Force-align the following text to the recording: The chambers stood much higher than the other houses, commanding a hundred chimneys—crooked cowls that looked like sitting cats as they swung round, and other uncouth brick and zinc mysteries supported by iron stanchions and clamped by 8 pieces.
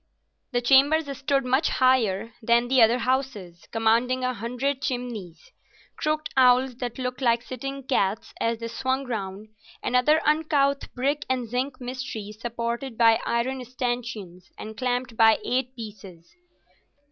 The 0.51 0.61
chambers 0.63 1.15
stood 1.15 1.45
much 1.45 1.69
higher 1.69 2.33
than 2.41 2.69
the 2.69 2.81
other 2.81 2.97
houses, 2.97 3.67
commanding 3.71 4.23
a 4.23 4.33
hundred 4.33 4.81
chimneys—crooked 4.81 6.33
cowls 6.33 6.77
that 6.77 6.97
looked 6.97 7.21
like 7.21 7.43
sitting 7.43 7.83
cats 7.83 8.33
as 8.41 8.57
they 8.57 8.67
swung 8.67 9.05
round, 9.05 9.49
and 9.83 9.95
other 9.95 10.19
uncouth 10.25 10.91
brick 10.95 11.23
and 11.29 11.47
zinc 11.47 11.79
mysteries 11.79 12.41
supported 12.41 12.97
by 12.97 13.19
iron 13.27 13.63
stanchions 13.63 14.49
and 14.57 14.75
clamped 14.75 15.15
by 15.15 15.37
8 15.45 15.75
pieces. 15.75 16.33